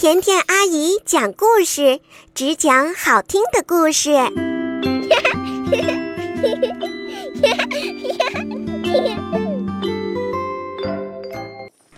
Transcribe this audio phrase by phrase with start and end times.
[0.00, 2.00] 甜甜阿姨讲故事，
[2.34, 4.16] 只讲好听的故事。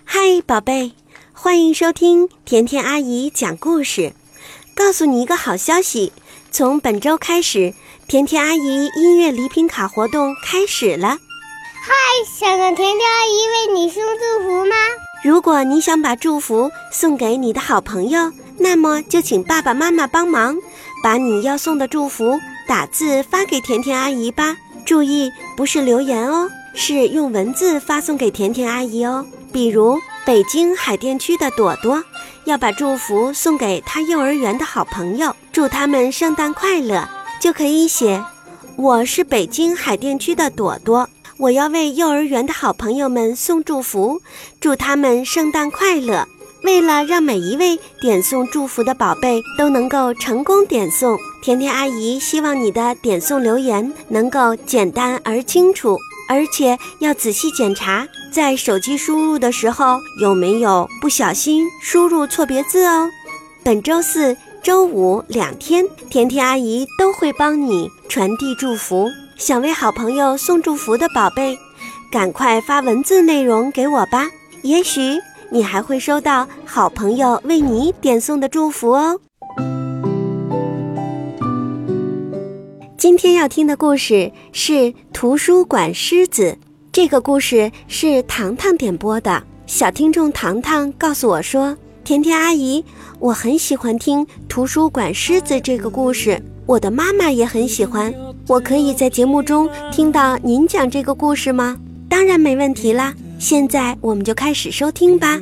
[0.04, 0.91] 嗨，宝贝，
[1.33, 4.12] 欢迎收听甜甜阿姨讲故事。
[4.75, 6.12] 告诉你一个好消息，
[6.50, 7.73] 从本周开始，
[8.09, 11.07] 甜甜阿姨音乐礼品卡活动开始了。
[11.07, 11.95] 嗨，
[12.37, 14.75] 想让甜甜阿姨为你送祝福吗？
[15.23, 20.56] 如果你想把祝福送给你的好朋友，那么就请爸爸妈妈帮忙，
[21.01, 24.56] 把你要送的祝福打字发给甜甜阿姨吧。
[24.84, 29.24] 注意，不是留言哦，是用文字发送给甜甜阿姨哦。
[29.52, 32.02] 比如北京海淀区的朵朵，
[32.45, 37.09] 要把祝福送给她幼儿园的好朋友，祝他们圣诞快乐，
[37.41, 38.25] 就可以写
[38.75, 41.09] ：“我是北京海淀区的朵朵。”
[41.42, 44.23] 我要为幼儿园的好朋友们送祝福，
[44.60, 46.24] 祝他们圣诞快乐。
[46.62, 63.11] 为了让每一位点送祝福的宝贝都能够成功点送，甜甜阿姨希望你的点送留言能够简单而清楚，而且要仔细检查，在手机输入的时候有没有不小心输入错别字哦。
[63.64, 69.11] 本周四、周五两天，甜甜阿姨都会帮你传递祝福。
[69.43, 71.59] 想为好朋友送祝福的宝贝，
[72.12, 74.31] 赶快发文字内容给我吧。
[74.62, 75.19] 也许
[75.51, 79.19] 你还会收到好朋友为你点送的祝福哦。
[82.97, 84.73] 今天要听的故事是
[85.13, 86.53] 《图书馆狮子》。
[86.93, 89.43] 这个故事是糖糖点播的。
[89.67, 92.85] 小听众糖糖告诉我说：“甜甜阿姨，
[93.19, 98.15] 我很喜欢听《图书馆狮子》这个故事，我的妈妈也很喜欢。”
[98.48, 101.79] 我可以在节目中听到您讲这个故事吗？
[102.09, 103.15] 当然没问题啦！
[103.39, 105.41] 现在我们就开始收听吧。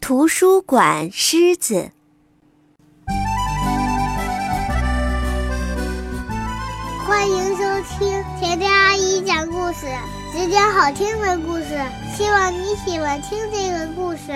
[0.00, 1.90] 图书馆狮子，
[7.06, 7.64] 欢迎收
[7.98, 9.86] 听甜甜阿姨讲故事。
[10.34, 11.78] 只讲好听的故事，
[12.16, 14.32] 希望你喜欢听这个故事。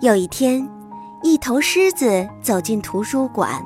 [0.00, 0.70] 有一天，
[1.24, 3.60] 一头狮子走进图书馆，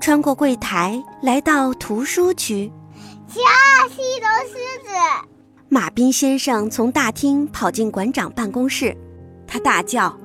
[0.00, 2.72] 穿过柜台，来到图书区。
[3.26, 3.40] 瞧，
[3.88, 4.90] 是一头狮子！
[5.68, 8.96] 马斌先生从大厅跑进馆长办公室，
[9.48, 10.16] 他大叫：“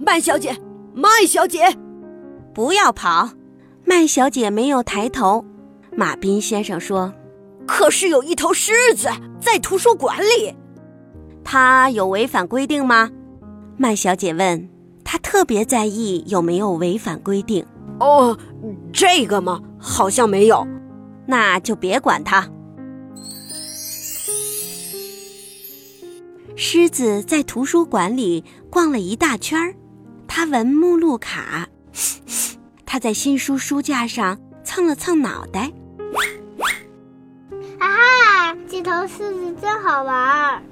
[0.00, 0.56] 麦小姐，
[0.94, 1.60] 麦小姐！”
[2.54, 3.30] 不要跑，
[3.84, 5.44] 麦小姐没有抬头。
[5.96, 7.12] 马斌先生说
[7.66, 9.08] ：“可是有一头狮子
[9.40, 10.54] 在图书馆里，
[11.42, 13.10] 它有违反规定吗？”
[13.76, 14.70] 麦小姐问。
[15.06, 17.64] 她特别在意有没有违反规定。
[18.00, 18.36] 哦，
[18.92, 19.60] 这个吗？
[19.78, 20.66] 好像没有。
[21.26, 22.48] 那就别管它。
[26.56, 29.74] 狮子在图书馆里逛了一大圈儿，
[30.26, 31.68] 它闻目录卡。
[32.94, 35.62] 他在新书书架上蹭了蹭脑袋，
[37.80, 40.62] 啊哈，这头狮子真好玩。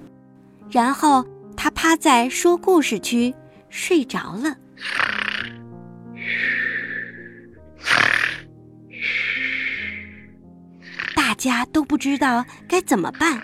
[0.71, 3.35] 然后他趴在说故事区
[3.71, 4.57] 睡着了。
[11.17, 13.43] 大家都不知道该怎么办，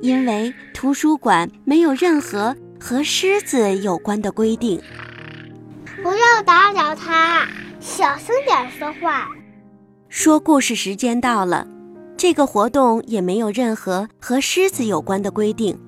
[0.00, 4.82] 因为图书馆没有任何和狮子有关的规定。
[6.02, 7.46] 不要打扰他。
[7.80, 9.26] 小声点说话。
[10.10, 11.66] 说故事时间到了，
[12.14, 15.80] 这个活动也没有任何和狮子有关的规定。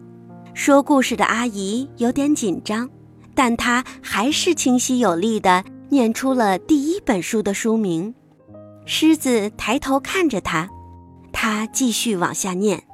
[0.54, 2.88] 说故事的阿姨有点紧张，
[3.34, 8.14] 但她还是清晰有力地念出了第一本书的书名。
[8.86, 10.70] 狮子抬头看着她，
[11.30, 12.84] 她继续往下念。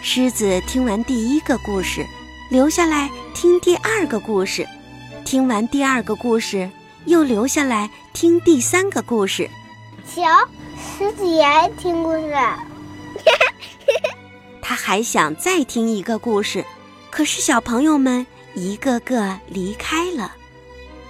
[0.00, 2.06] 狮子听完第一个故事。
[2.52, 4.68] 留下来听第二个故事，
[5.24, 6.70] 听完第二个故事，
[7.06, 9.48] 又留下来听第三个故事。
[10.14, 10.22] 瞧，
[10.76, 12.34] 狮子也爱听故事。
[14.60, 16.62] 他还想再听一个故事，
[17.10, 20.36] 可是小朋友们一个个离开了。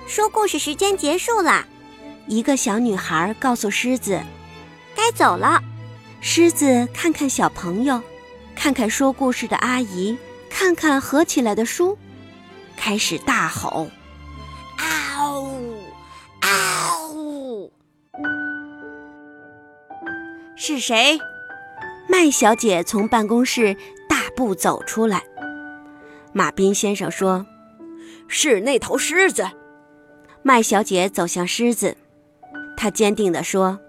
[0.06, 1.66] 说故事时间结束了，
[2.28, 4.22] 一个小女孩告诉狮子
[4.94, 5.60] ：“该走了。”
[6.22, 8.00] 狮子看看小朋友，
[8.54, 10.16] 看看说故事的阿姨。
[10.54, 11.98] 看看合起来的书，
[12.76, 13.88] 开始大吼
[14.78, 15.80] ：“嗷呜，
[16.40, 17.72] 嗷呜！”
[20.54, 21.18] 是谁？
[22.08, 23.74] 麦小姐从办公室
[24.08, 25.22] 大步走出来。
[26.32, 27.44] 马彬先生说
[28.28, 29.50] ：“是那头狮子。”
[30.44, 31.96] 麦小姐走向狮子，
[32.76, 33.80] 她坚定地说：“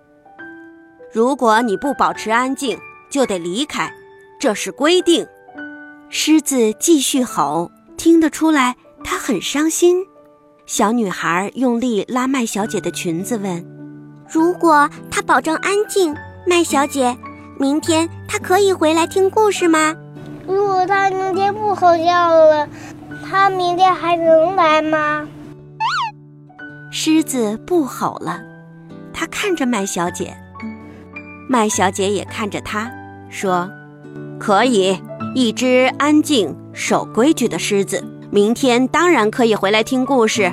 [1.13, 2.79] 如果你不保持安静，
[3.09, 3.93] 就得离开，
[4.39, 5.27] 这是规定。”
[6.15, 10.05] 狮子继续吼，听得出来它很伤心。
[10.67, 13.65] 小女孩用力拉麦小姐的裙子，问
[14.31, 16.15] ：“如果她保证安静，
[16.45, 17.17] 麦小姐，
[17.57, 19.95] 明天她可以回来听故事吗？”
[20.45, 22.69] 如果她明天不吼叫了，
[23.27, 25.27] 他明天还能来吗？
[26.91, 28.39] 狮子不吼了，
[29.11, 30.37] 他看着麦小姐，
[31.49, 32.91] 麦小姐也看着他，
[33.31, 33.67] 说
[34.39, 35.01] ：“可以，
[35.35, 40.51] 一只安静、守规矩的狮子，明天当然可以回来听故事。”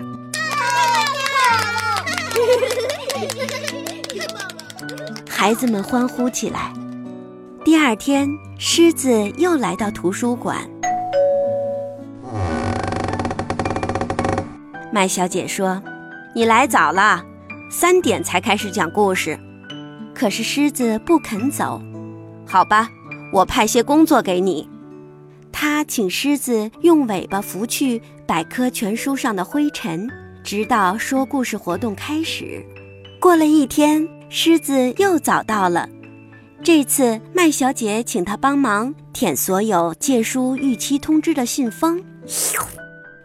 [5.29, 6.73] 孩子们欢呼起来。
[7.63, 8.29] 第二天，
[8.59, 10.59] 狮子又来到图书馆。
[14.91, 15.83] 麦小姐说
[16.35, 17.23] ：“你来早了，
[17.71, 19.39] 三点才开始讲故事。”
[20.15, 21.81] 可是狮子不肯走。
[22.47, 22.89] 好吧，
[23.33, 24.69] 我派些工作给你。
[25.53, 30.09] 他请狮子用尾巴拂去百科全书上的灰尘，
[30.43, 32.65] 直到说故事活动开始。
[33.21, 35.89] 过了一天，狮子又早到了。
[36.63, 42.03] 这次麦小姐请他帮忙舔所有借书逾期通知的信封。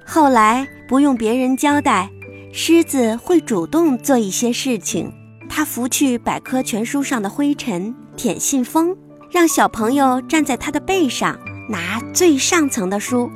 [0.06, 2.10] 后来不用别人交代，
[2.52, 5.12] 狮子会主动做一些事情。
[5.48, 8.96] 他拂去百科全书上的灰尘，舔信封，
[9.36, 11.38] 让小朋友站在他的背上
[11.68, 13.30] 拿最上层的书，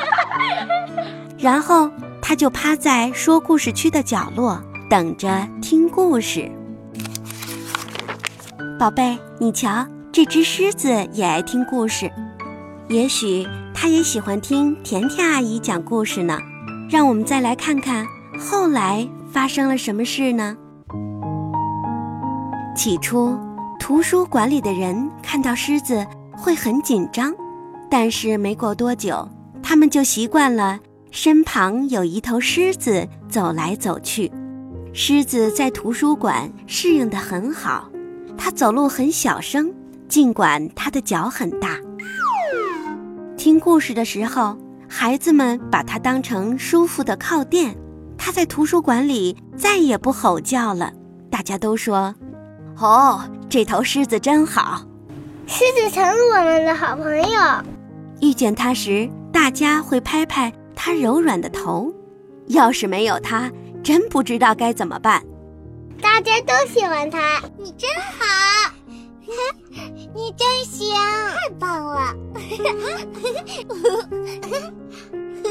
[1.36, 1.90] 然后
[2.22, 4.58] 他就趴在说故事区的角落，
[4.88, 6.50] 等着听故事。
[8.78, 12.10] 宝贝，你瞧，这只狮子也爱听故事，
[12.88, 16.38] 也许它也喜欢听甜甜阿姨讲故事呢。
[16.88, 18.06] 让我们再来看看
[18.38, 20.56] 后来发生了什么事呢？
[22.74, 23.38] 起初，
[23.86, 27.32] 图书馆里的人看到狮子会很紧张，
[27.88, 29.28] 但是没过多久，
[29.62, 30.80] 他们就习惯了
[31.12, 34.32] 身旁有一头狮子走来走去。
[34.92, 37.88] 狮子在图书馆适应得很好。
[38.36, 39.72] 它走路很小声，
[40.08, 41.78] 尽管它的脚很大。
[43.36, 44.58] 听故事的时候，
[44.88, 47.76] 孩子们把它当成舒服的靠垫。
[48.18, 50.92] 它在图书馆里再也不吼叫了。
[51.30, 52.12] 大家都说
[52.80, 54.82] ：“哦，这头狮子真好。”
[55.46, 57.40] 狮子成了我们的好朋友。
[58.20, 61.92] 遇见它时，大家会拍拍它柔软的头。
[62.48, 63.50] 要是没有它，
[63.82, 65.22] 真不知道该怎么办。
[66.00, 67.88] 大家都喜欢它，你真
[68.18, 68.70] 好，
[70.14, 72.14] 你真行，太棒了！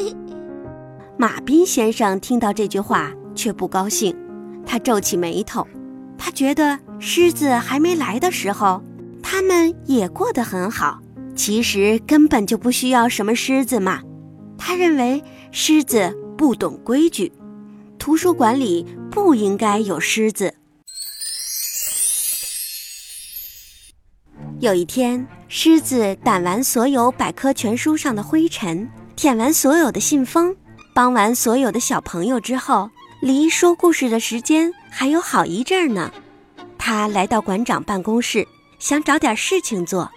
[1.17, 4.15] 马斌先生听到这句话却不高兴，
[4.65, 5.65] 他皱起眉头。
[6.17, 8.83] 他觉得狮子还没来的时候，
[9.21, 10.99] 他们也过得很好，
[11.35, 14.01] 其实根本就不需要什么狮子嘛。
[14.57, 17.31] 他认为狮子不懂规矩。
[17.99, 20.53] 图书馆里不应该有狮子。
[24.59, 30.55] 有一天，狮子掸完所有百科全书上的灰尘，舔完所有的信封，
[30.93, 32.89] 帮完所有的小朋友之后，
[33.21, 36.11] 离说故事的时间还有好一阵儿呢。
[36.85, 40.11] 他来到馆长办公室，想找点事情做。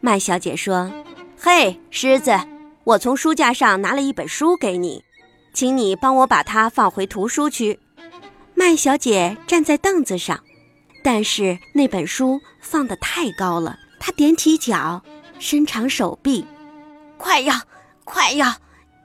[0.00, 0.92] 麦小姐说
[1.40, 2.38] ：“嘿，狮子，
[2.84, 5.02] 我从书架上拿了一本书给你。”
[5.54, 7.80] 请你帮我把它放回图书区。
[8.54, 10.44] 麦小姐站在凳子上，
[11.02, 13.78] 但是那本书放得太高了。
[13.98, 15.02] 她踮起脚，
[15.38, 16.44] 伸长手臂，
[17.16, 17.54] 快要，
[18.04, 18.52] 快要，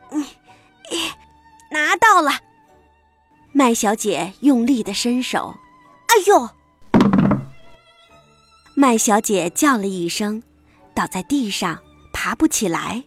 [0.10, 0.26] 嗯，
[1.72, 2.34] 拿到了。
[3.54, 5.56] 麦小姐用力的伸手，
[6.12, 6.50] 哎呦！
[8.76, 10.44] 麦小姐叫了一声，
[10.94, 13.06] 倒在地上，爬不起来。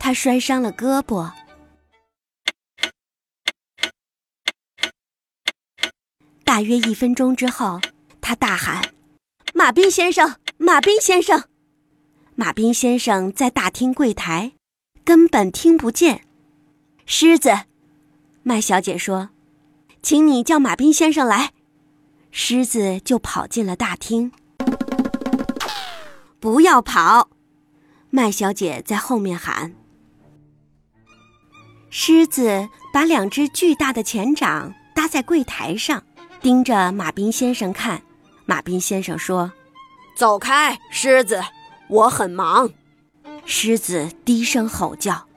[0.00, 1.30] 她摔伤了胳膊。
[6.42, 7.80] 大约一分钟之后，
[8.20, 8.82] 他大喊
[9.54, 11.44] ：“马彬先生，马彬先生！”
[12.34, 14.54] 马彬先生在大厅柜台，
[15.04, 16.26] 根本听不见。
[17.06, 17.50] 狮子，
[18.42, 19.30] 麦小姐说
[20.02, 21.52] ：“请你叫马彬先生来。”
[22.36, 24.32] 狮子就跑进了大厅。
[26.40, 27.30] 不要跑！
[28.10, 29.72] 麦小姐在后面喊。
[31.90, 36.02] 狮子把两只巨大的前掌搭在柜台上。
[36.42, 38.02] 盯着马彬先生看，
[38.46, 39.52] 马彬先生说
[40.18, 41.40] ：“走开，狮子，
[41.88, 42.68] 我很忙。”
[43.46, 45.28] 狮子低声吼叫，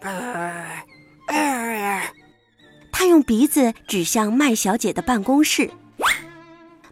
[2.91, 5.69] 他用鼻子指向麦小姐的办公室。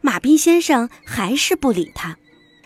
[0.06, 2.16] 马彬先生还是不理他，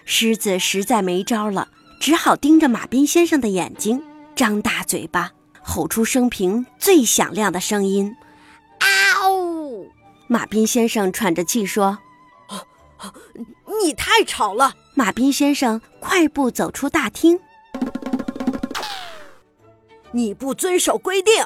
[0.03, 4.03] 狮子实在没招了，只好盯着马彬先生的眼睛，
[4.35, 5.31] 张大嘴巴，
[5.61, 8.13] 吼出生平最响亮的声音
[8.79, 9.89] ：“啊呜！”
[10.27, 11.99] 马彬先生喘着气说
[13.85, 17.39] ：“你太吵了。”马彬先生快步走出大厅。
[20.11, 21.45] 你不遵守规定，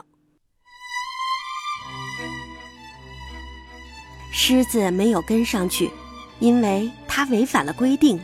[4.36, 5.92] 狮子没有跟上去，
[6.40, 8.20] 因为它违反了规定。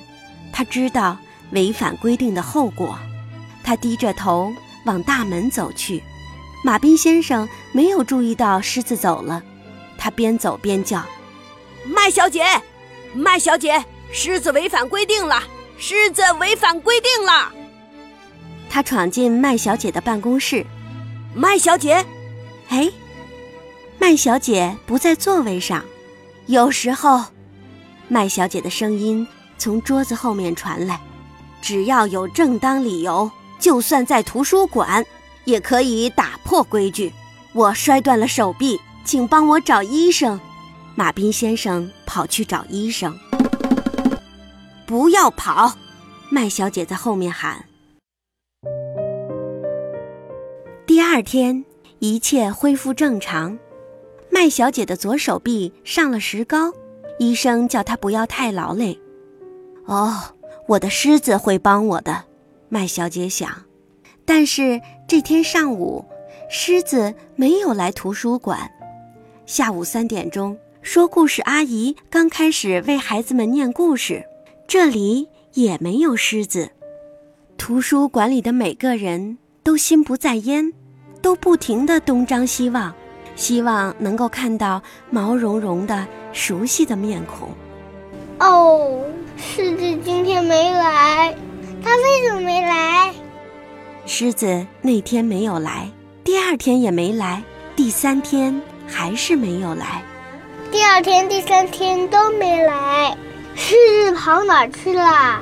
[0.51, 1.16] 他知道
[1.51, 2.98] 违反规定的后果。
[3.63, 4.51] 他低着头
[4.86, 6.04] 往大门走去。
[6.66, 9.42] 马彬先生没有注意到狮子走了，
[9.98, 11.06] 他边走边叫
[11.86, 12.44] ：“麦小姐，
[13.13, 15.44] 麦小姐，狮子违反规定了！
[15.78, 17.54] 狮子违反规定了！”
[18.70, 20.66] 他闯进麦小姐的办公室，
[21.34, 22.06] 麦小姐，
[22.70, 22.92] 哎，
[24.00, 25.86] 麦小姐不在座位上。
[26.50, 27.25] 有时候，
[28.08, 29.27] 麦小姐的声音
[29.60, 31.00] 从桌子后面传来
[31.62, 33.29] ：“只要有正当理由，
[33.60, 35.06] 就算在图书馆，
[35.46, 37.13] 也可以打破规矩。
[37.53, 40.39] 我摔断了手臂，请帮我找医生。”
[40.98, 43.15] 马彬先生跑去找医生。
[44.88, 45.75] 不要跑！
[46.32, 47.63] 麦小姐在后面喊。
[50.88, 51.63] 第二天，
[52.00, 53.60] 一切恢复正常。
[54.31, 56.71] 麦小姐的左手臂上了石膏，
[57.17, 58.98] 医生叫她不要太劳累。
[59.86, 60.13] 哦，
[60.67, 62.25] 我的狮子会帮我的，
[62.69, 63.50] 麦小姐想。
[64.25, 66.05] 但是这天上午，
[66.50, 68.69] 狮子没有来图书馆。
[69.45, 74.24] 下午三点钟，说故事阿姨刚开始为孩子们念故事，
[74.67, 76.69] 这里也没有狮子。
[77.57, 80.74] 图书馆里的每个人都心不在焉。
[81.21, 82.95] 都不停地东张西望，
[83.39, 87.50] 希望能够看到毛茸茸的熟悉的面孔。
[88.38, 89.01] 哦，
[89.38, 91.34] 狮子今天没来，
[91.81, 93.13] 它为什么没来？
[94.05, 95.89] 狮子那天没有来，
[96.22, 97.41] 第二天也没来，
[97.77, 100.03] 第三天还是没有来，
[100.69, 103.15] 第二天、第三天都没来。
[103.55, 105.41] 狮子跑哪去了？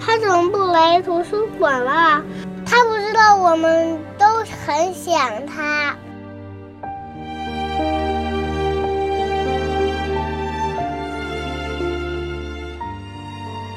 [0.00, 2.22] 他怎么不来图书馆了？
[2.64, 4.26] 他不知道我们都
[4.64, 5.94] 很想他。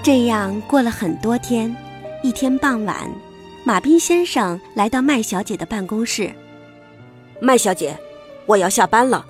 [0.07, 1.75] 这样过了很多天，
[2.23, 3.11] 一天傍晚，
[3.65, 6.33] 马斌先生来到麦小姐的办公室。
[7.41, 7.99] 麦小姐，
[8.45, 9.25] 我要下班了，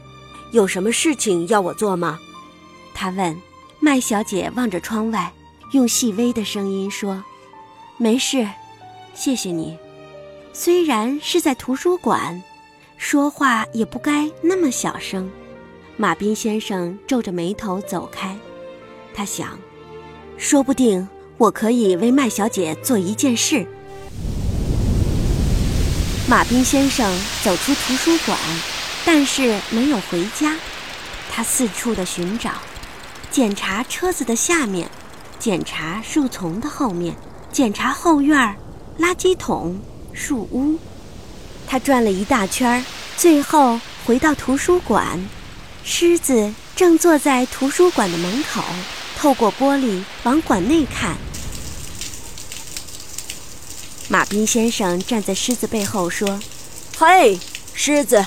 [0.52, 2.20] 有什么事情要我做吗？
[2.94, 3.36] 他问。
[3.80, 5.34] 麦小姐望着窗外，
[5.72, 7.24] 用细微的声音说
[7.98, 8.48] ：“没事。”
[9.16, 9.76] 谢谢你，
[10.54, 12.40] 虽然是在图书馆，
[12.98, 15.28] 说话也不该那么小声。
[15.96, 18.38] 马斌先生皱着眉头走开，
[19.12, 19.58] 他想，
[20.38, 23.66] 说不定我可以为麦小姐做一件事。
[26.28, 27.12] 马彬先生
[27.44, 28.38] 走出图书馆，
[29.06, 30.56] 但是没有回家，
[31.32, 32.52] 他四处的寻找，
[33.32, 34.90] 检查车子的下面，
[35.40, 37.16] 检查树丛的后面，
[37.52, 38.56] 检查后院儿。
[39.00, 39.80] 垃圾桶、
[40.12, 40.76] 树屋，
[41.68, 42.84] 他转了一大圈
[43.16, 45.20] 最后回到图书馆。
[45.84, 48.64] 狮子正坐在图书馆的门口，
[49.18, 51.18] 透过玻璃往馆内看。
[54.08, 56.40] 马彬先生站在狮子背后说
[57.00, 57.40] ：“嘿，
[57.74, 58.24] 狮子。”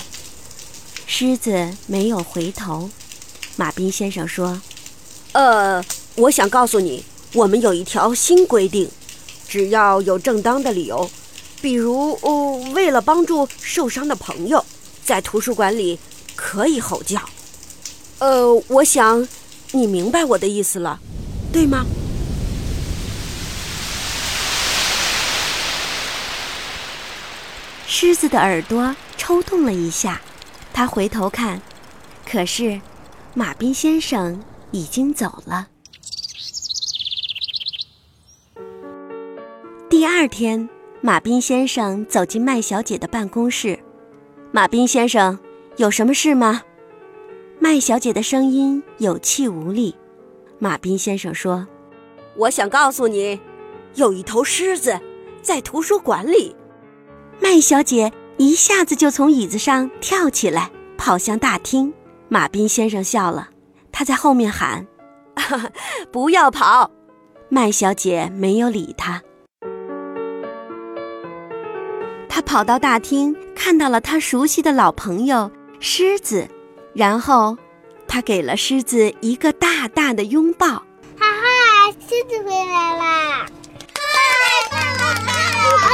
[1.07, 2.89] 狮子没有回头。
[3.55, 4.61] 马彬先生说
[5.31, 5.81] ：“呃，
[6.15, 8.91] 我想告诉你，我们有一条新规定。”
[9.47, 11.09] 只要有正当的理由，
[11.61, 14.63] 比如哦，为了帮助受伤的朋友，
[15.05, 15.97] 在图书馆里
[16.35, 17.21] 可以吼叫。
[18.19, 19.27] 呃，我想
[19.73, 20.99] 你明白我的意思了，
[21.51, 21.85] 对吗？
[27.87, 30.21] 狮子的耳朵抽动了一下，
[30.73, 31.61] 他回头看，
[32.29, 32.81] 可是
[33.33, 35.67] 马彬先生已经走了。
[39.89, 40.67] 第二天，
[41.01, 43.79] 马彬先生走进麦小姐的办公室。
[44.51, 45.37] 马彬先生，
[45.77, 46.63] 有什么事吗？
[47.63, 49.95] 麦小姐的声音有气无力。
[50.57, 51.67] 马斌先生说
[52.35, 53.39] ：“我想告诉你，
[53.93, 54.99] 有一头狮子
[55.43, 56.55] 在图书馆里。”
[57.39, 61.93] 麦小姐一下子就从椅子上跳起来，跑向大厅。
[62.29, 63.49] 马斌先生笑了，
[63.91, 64.87] 他在后面喊
[66.11, 66.89] ：“不要跑！”
[67.47, 69.21] 麦小姐没有理他。
[72.27, 76.47] 他跑到大厅，看到了他熟悉的老朋友狮子，
[76.93, 77.57] 然后
[78.07, 80.67] 他给了狮子一个大大的拥抱。
[80.67, 80.83] 哈
[81.19, 83.45] 哈，狮子回来啦！
[85.83, 85.93] 哦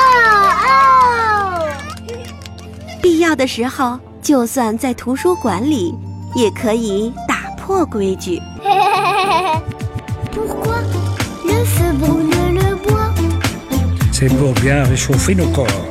[0.66, 1.70] 哦！
[3.02, 5.94] 必要的时候，就算在图书馆里，
[6.36, 8.42] 也可以打破规矩。
[14.20, 15.87] C'est pour bien réchauffer nos corps.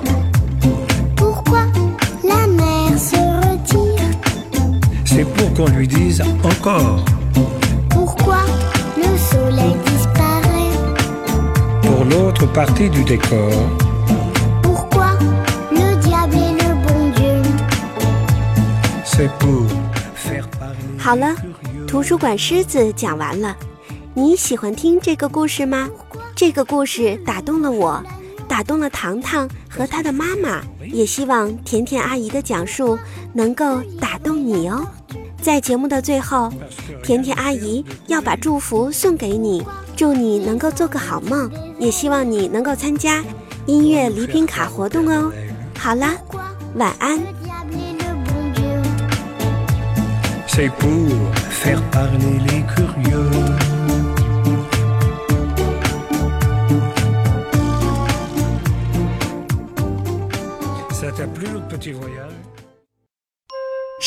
[5.37, 7.05] Pour qu'on lui dise encore.
[7.91, 8.39] Pourquoi
[8.97, 10.73] le soleil disparaît
[11.83, 13.53] Pour l'autre partie du décor.
[14.63, 15.19] Pourquoi
[15.71, 17.43] le diable est le bon Dieu
[19.05, 19.67] C'est pour
[20.15, 20.77] faire parler.
[20.99, 21.35] 好了，
[21.87, 23.57] 图书馆狮子讲完了。
[24.15, 25.89] 你喜欢听这个故事吗？
[26.35, 28.03] 这个故事打动了我。
[28.49, 32.97] 打动了糖糖和他的妈妈，也希望甜甜阿姨的讲述
[33.35, 34.87] 能够打动你哦。
[35.47, 36.53] 在节目的最后，
[37.05, 41.49] 甜甜阿姨要把祝福送给你，祝你能够做个好梦，
[41.79, 43.23] 也希望你能够参加
[43.65, 45.31] 音乐礼品卡活动哦。
[45.79, 46.17] 好啦，
[46.75, 47.21] 晚安。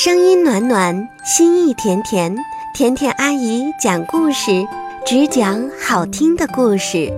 [0.01, 2.33] 声音暖暖，心意甜甜，
[2.73, 4.65] 甜甜阿姨讲故事，
[5.05, 7.11] 只讲好听的故事。